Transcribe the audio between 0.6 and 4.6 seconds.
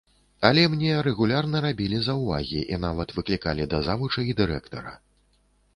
мне рэгулярна рабілі заўвагі і нават выклікалі да завуча і